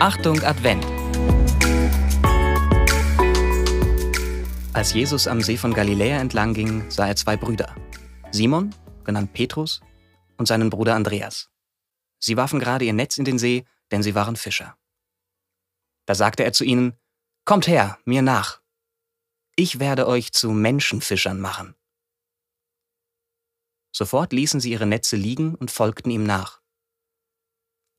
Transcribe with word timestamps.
Achtung 0.00 0.40
Advent. 0.44 0.86
Als 4.72 4.94
Jesus 4.94 5.26
am 5.26 5.40
See 5.40 5.56
von 5.56 5.74
Galiläa 5.74 6.20
entlang 6.20 6.54
ging, 6.54 6.88
sah 6.88 7.08
er 7.08 7.16
zwei 7.16 7.36
Brüder. 7.36 7.74
Simon, 8.30 8.72
genannt 9.02 9.32
Petrus, 9.32 9.80
und 10.36 10.46
seinen 10.46 10.70
Bruder 10.70 10.94
Andreas. 10.94 11.50
Sie 12.20 12.36
warfen 12.36 12.60
gerade 12.60 12.84
ihr 12.84 12.92
Netz 12.92 13.18
in 13.18 13.24
den 13.24 13.40
See, 13.40 13.64
denn 13.90 14.04
sie 14.04 14.14
waren 14.14 14.36
Fischer. 14.36 14.76
Da 16.06 16.14
sagte 16.14 16.44
er 16.44 16.52
zu 16.52 16.62
ihnen, 16.62 16.96
Kommt 17.44 17.66
her, 17.66 17.98
mir 18.04 18.22
nach. 18.22 18.60
Ich 19.56 19.80
werde 19.80 20.06
euch 20.06 20.30
zu 20.30 20.52
Menschenfischern 20.52 21.40
machen. 21.40 21.74
Sofort 23.90 24.32
ließen 24.32 24.60
sie 24.60 24.70
ihre 24.70 24.86
Netze 24.86 25.16
liegen 25.16 25.56
und 25.56 25.72
folgten 25.72 26.10
ihm 26.10 26.22
nach. 26.22 26.62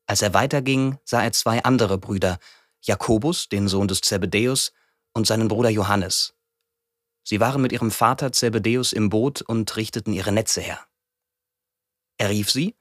Als 0.09 0.23
er 0.23 0.33
weiterging, 0.33 0.97
sah 1.05 1.21
er 1.21 1.33
zwei 1.33 1.63
andere 1.63 1.99
Brüder, 1.99 2.39
Jakobus, 2.81 3.47
den 3.47 3.67
Sohn 3.67 3.87
des 3.87 4.01
Zebedäus, 4.01 4.73
und 5.13 5.27
seinen 5.27 5.47
Bruder 5.47 5.69
Johannes. 5.69 6.33
Sie 7.23 7.39
waren 7.39 7.61
mit 7.61 7.71
ihrem 7.71 7.91
Vater 7.91 8.31
Zebedäus 8.31 8.91
im 8.91 9.09
Boot 9.09 9.43
und 9.43 9.75
richteten 9.77 10.11
ihre 10.11 10.31
Netze 10.31 10.61
her. 10.61 10.79
Er 12.17 12.29
rief 12.29 12.49
sie, 12.49 12.75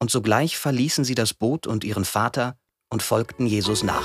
und 0.00 0.10
sogleich 0.10 0.58
verließen 0.58 1.02
sie 1.02 1.14
das 1.14 1.32
Boot 1.32 1.66
und 1.66 1.82
ihren 1.82 2.04
Vater 2.04 2.58
und 2.90 3.02
folgten 3.02 3.46
Jesus 3.46 3.82
nach. 3.82 4.04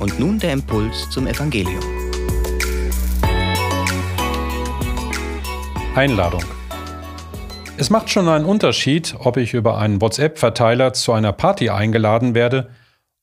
Und 0.00 0.18
nun 0.18 0.40
der 0.40 0.54
Impuls 0.54 1.08
zum 1.10 1.28
Evangelium. 1.28 1.99
Einladung. 5.96 6.44
Es 7.76 7.90
macht 7.90 8.10
schon 8.10 8.28
einen 8.28 8.44
Unterschied, 8.44 9.16
ob 9.18 9.36
ich 9.36 9.54
über 9.54 9.76
einen 9.78 10.00
WhatsApp-Verteiler 10.00 10.92
zu 10.92 11.12
einer 11.12 11.32
Party 11.32 11.68
eingeladen 11.68 12.36
werde 12.36 12.70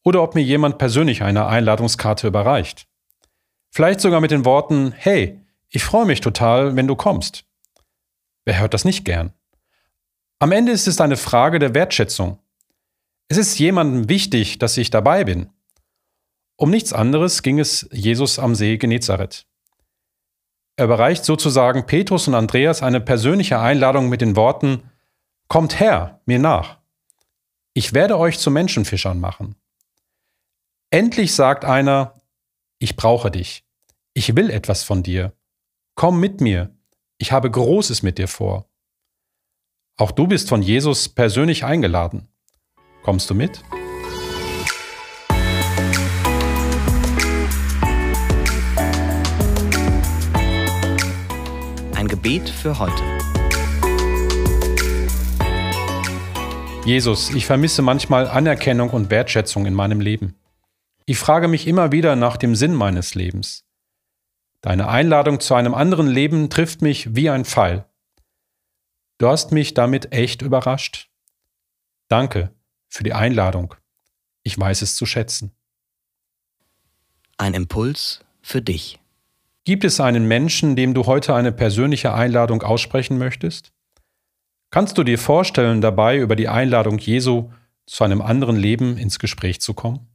oder 0.03 0.21
ob 0.21 0.35
mir 0.35 0.43
jemand 0.43 0.77
persönlich 0.77 1.23
eine 1.23 1.47
Einladungskarte 1.47 2.27
überreicht. 2.27 2.87
Vielleicht 3.71 4.01
sogar 4.01 4.19
mit 4.19 4.31
den 4.31 4.43
Worten, 4.43 4.91
hey, 4.91 5.39
ich 5.69 5.85
freue 5.85 6.05
mich 6.05 6.19
total, 6.19 6.75
wenn 6.75 6.87
du 6.87 6.97
kommst. 6.97 7.45
Wer 8.43 8.59
hört 8.59 8.73
das 8.73 8.83
nicht 8.83 9.05
gern? 9.05 9.31
Am 10.39 10.51
Ende 10.51 10.73
ist 10.73 10.87
es 10.87 10.99
eine 10.99 11.17
Frage 11.17 11.59
der 11.59 11.73
Wertschätzung. 11.73 12.37
Es 13.29 13.37
ist 13.37 13.57
jemandem 13.59 14.09
wichtig, 14.09 14.59
dass 14.59 14.77
ich 14.77 14.89
dabei 14.89 15.23
bin. 15.23 15.49
Um 16.57 16.69
nichts 16.69 16.91
anderes 16.91 17.43
ging 17.43 17.59
es 17.59 17.87
Jesus 17.93 18.39
am 18.39 18.55
See 18.55 18.77
Genezareth. 18.77 19.45
Er 20.77 20.85
überreicht 20.85 21.25
sozusagen 21.25 21.85
Petrus 21.85 22.27
und 22.27 22.35
Andreas 22.35 22.81
eine 22.81 23.01
persönliche 23.01 23.59
Einladung 23.59 24.09
mit 24.09 24.21
den 24.21 24.35
Worten 24.35 24.83
Kommt 25.47 25.79
her, 25.79 26.21
mir 26.25 26.39
nach. 26.39 26.77
Ich 27.73 27.93
werde 27.93 28.17
euch 28.17 28.37
zu 28.37 28.51
Menschenfischern 28.51 29.19
machen. 29.19 29.55
Endlich 30.89 31.33
sagt 31.33 31.63
einer, 31.63 32.15
ich 32.79 32.95
brauche 32.95 33.31
dich. 33.31 33.65
Ich 34.13 34.35
will 34.35 34.49
etwas 34.49 34.83
von 34.83 35.03
dir. 35.03 35.33
Komm 35.95 36.19
mit 36.19 36.41
mir. 36.41 36.75
Ich 37.17 37.31
habe 37.31 37.49
Großes 37.49 38.03
mit 38.03 38.17
dir 38.17 38.27
vor. 38.27 38.69
Auch 39.95 40.11
du 40.11 40.27
bist 40.27 40.49
von 40.49 40.61
Jesus 40.61 41.09
persönlich 41.09 41.63
eingeladen. 41.63 42.27
Kommst 43.03 43.29
du 43.29 43.35
mit? 43.35 43.63
Ein 52.07 52.11
Gebet 52.11 52.49
für 52.49 52.79
heute. 52.79 53.03
Jesus, 56.85 57.31
ich 57.31 57.45
vermisse 57.45 57.81
manchmal 57.81 58.29
Anerkennung 58.29 58.91
und 58.91 59.09
Wertschätzung 59.09 59.65
in 59.65 59.73
meinem 59.73 59.99
Leben. 59.99 60.33
Ich 61.05 61.17
frage 61.17 61.49
mich 61.49 61.67
immer 61.67 61.91
wieder 61.91 62.15
nach 62.15 62.37
dem 62.37 62.55
Sinn 62.55 62.73
meines 62.73 63.13
Lebens. 63.13 63.65
Deine 64.61 64.87
Einladung 64.87 65.41
zu 65.41 65.53
einem 65.53 65.73
anderen 65.73 66.07
Leben 66.07 66.49
trifft 66.49 66.81
mich 66.81 67.13
wie 67.13 67.29
ein 67.29 67.43
Pfeil. 67.43 67.83
Du 69.17 69.27
hast 69.27 69.51
mich 69.51 69.73
damit 69.73 70.13
echt 70.13 70.41
überrascht. 70.41 71.09
Danke 72.07 72.53
für 72.87 73.03
die 73.03 73.11
Einladung. 73.11 73.75
Ich 74.43 74.57
weiß 74.57 74.81
es 74.81 74.95
zu 74.95 75.05
schätzen. 75.05 75.51
Ein 77.35 77.53
Impuls 77.53 78.21
für 78.41 78.61
dich. 78.61 78.97
Gibt 79.67 79.83
es 79.83 79.99
einen 79.99 80.29
Menschen, 80.29 80.77
dem 80.77 80.93
du 80.93 81.07
heute 81.07 81.35
eine 81.35 81.51
persönliche 81.51 82.13
Einladung 82.13 82.61
aussprechen 82.63 83.17
möchtest? 83.17 83.73
Kannst 84.71 84.97
du 84.97 85.03
dir 85.03 85.19
vorstellen, 85.19 85.81
dabei 85.81 86.19
über 86.19 86.37
die 86.37 86.47
Einladung 86.47 86.97
Jesu 86.99 87.49
zu 87.85 88.05
einem 88.05 88.21
anderen 88.21 88.55
Leben 88.55 88.95
ins 88.95 89.19
Gespräch 89.19 89.59
zu 89.59 89.73
kommen? 89.73 90.07